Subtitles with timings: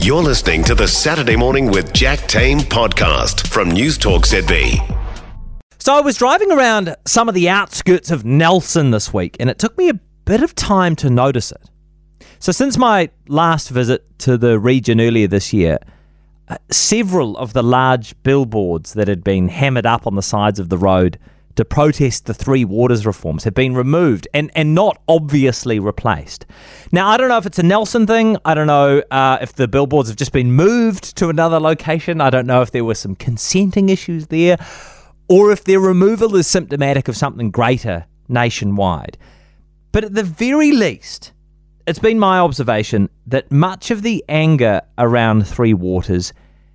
[0.00, 4.76] You're listening to the Saturday Morning with Jack Tame podcast from News Talk ZB.
[5.78, 9.58] So I was driving around some of the outskirts of Nelson this week, and it
[9.58, 9.94] took me a
[10.24, 11.70] bit of time to notice it.
[12.38, 15.78] So since my last visit to the region earlier this year,
[16.48, 20.68] uh, several of the large billboards that had been hammered up on the sides of
[20.68, 21.18] the road
[21.56, 26.46] to protest the Three Waters reforms have been removed and, and not obviously replaced.
[26.92, 28.36] Now, I don't know if it's a Nelson thing.
[28.44, 32.20] I don't know uh, if the billboards have just been moved to another location.
[32.20, 34.56] I don't know if there were some consenting issues there
[35.28, 39.16] or if their removal is symptomatic of something greater nationwide.
[39.92, 41.32] But at the very least,
[41.86, 46.32] it's been my observation that much of the anger around Three Waters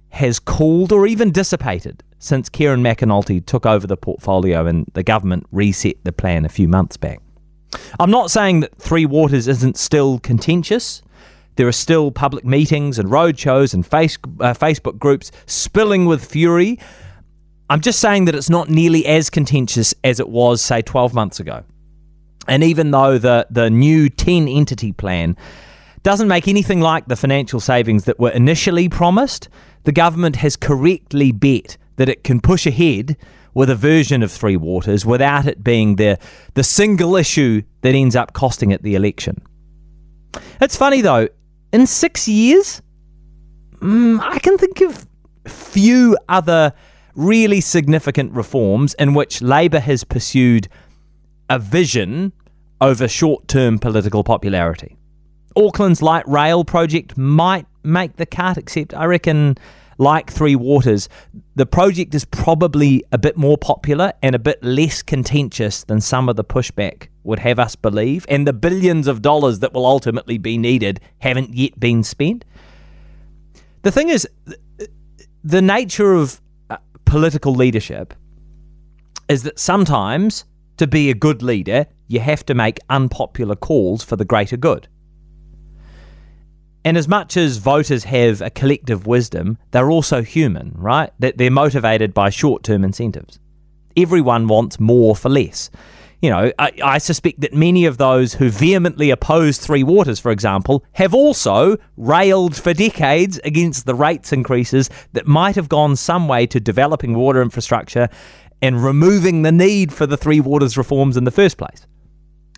[0.09, 5.45] has cooled or even dissipated since Kieran McAnulty took over the portfolio and the government
[5.51, 7.21] reset the plan a few months back.
[7.99, 11.01] I'm not saying that Three Waters isn't still contentious.
[11.55, 16.79] There are still public meetings and roadshows and face, uh, Facebook groups spilling with fury.
[17.69, 21.39] I'm just saying that it's not nearly as contentious as it was, say, 12 months
[21.39, 21.63] ago.
[22.47, 25.37] And even though the, the new 10 entity plan
[26.03, 29.49] doesn't make anything like the financial savings that were initially promised,
[29.83, 33.17] the government has correctly bet that it can push ahead
[33.53, 36.17] with a version of Three Waters without it being the,
[36.53, 39.41] the single issue that ends up costing it the election.
[40.61, 41.27] It's funny though,
[41.73, 42.81] in six years,
[43.79, 45.05] mm, I can think of
[45.45, 46.73] few other
[47.15, 50.67] really significant reforms in which Labour has pursued
[51.49, 52.31] a vision
[52.79, 54.95] over short term political popularity.
[55.55, 59.57] Auckland's light rail project might make the cut, except I reckon
[59.99, 61.09] like Three Waters,
[61.55, 66.29] the project is probably a bit more popular and a bit less contentious than some
[66.29, 68.25] of the pushback would have us believe.
[68.29, 72.45] And the billions of dollars that will ultimately be needed haven't yet been spent.
[73.81, 74.27] The thing is,
[75.43, 78.13] the nature of uh, political leadership
[79.27, 80.45] is that sometimes
[80.77, 84.87] to be a good leader, you have to make unpopular calls for the greater good.
[86.85, 91.11] And as much as voters have a collective wisdom, they're also human, right?
[91.19, 93.39] That they're motivated by short term incentives.
[93.97, 95.69] Everyone wants more for less.
[96.21, 100.31] You know, I, I, suspect that many of those who vehemently oppose Three Waters, for
[100.31, 106.27] example, have also railed for decades against the rates increases that might have gone some
[106.27, 108.09] way to developing water infrastructure
[108.61, 111.87] and removing the need for the Three Waters reforms in the first place.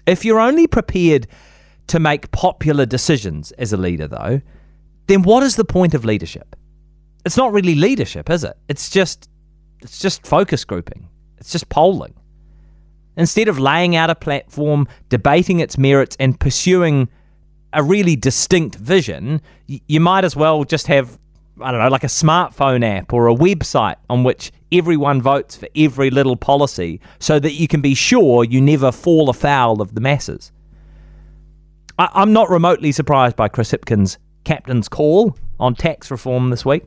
[0.07, 1.27] If you're only prepared
[1.91, 4.39] to make popular decisions as a leader, though,
[5.07, 6.55] then what is the point of leadership?
[7.25, 8.55] It's not really leadership, is it?
[8.69, 9.29] It's just
[9.81, 11.09] it's just focus grouping.
[11.37, 12.13] It's just polling.
[13.17, 17.09] Instead of laying out a platform, debating its merits, and pursuing
[17.73, 21.19] a really distinct vision, you might as well just have,
[21.59, 25.67] I don't know, like a smartphone app or a website on which everyone votes for
[25.75, 29.99] every little policy so that you can be sure you never fall afoul of the
[29.99, 30.53] masses.
[32.01, 36.83] I, am not remotely surprised by Chris Hipkins' captain's call on tax reform this week.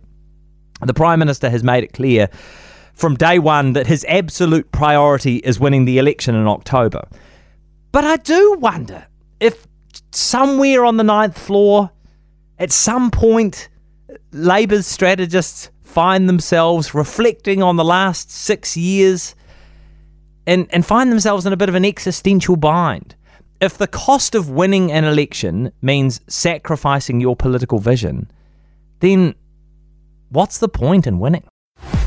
[0.84, 2.28] The Prime Minister has made it clear
[2.94, 7.06] from day one that his absolute priority is winning the election in October.
[7.92, 9.06] But I do wonder
[9.38, 9.68] if
[10.10, 11.92] somewhere on the ninth floor,
[12.58, 13.68] at some point,
[14.32, 19.36] Labour's strategists find themselves reflecting on the last six years
[20.44, 23.14] and, and find themselves in a bit of an existential bind
[23.60, 28.30] if the cost of winning an election means sacrificing your political vision,
[29.00, 29.34] then
[30.30, 31.44] what's the point in winning?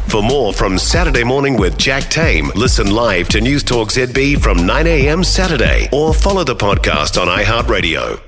[0.07, 4.65] For more from Saturday Morning with Jack Tame, listen live to News Talk ZB from
[4.65, 5.23] 9 a.m.
[5.23, 8.26] Saturday or follow the podcast on iHeartRadio.